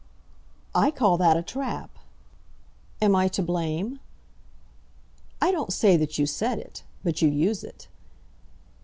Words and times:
"I 0.73 0.89
call 0.89 1.15
that 1.19 1.37
a 1.37 1.43
trap." 1.43 1.91
"Am 3.03 3.15
I 3.15 3.27
to 3.27 3.43
blame?" 3.43 3.99
"I 5.39 5.51
don't 5.51 5.71
say 5.71 5.95
that 5.95 6.17
you 6.17 6.25
set 6.25 6.57
it, 6.57 6.81
but 7.03 7.21
you 7.21 7.29
use 7.29 7.63
it." 7.63 7.87